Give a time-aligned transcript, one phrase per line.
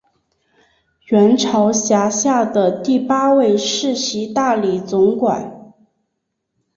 [1.09, 5.75] 元朝辖下的第八位世袭大理总管。